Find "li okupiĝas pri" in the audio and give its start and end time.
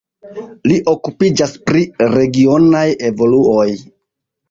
0.71-1.85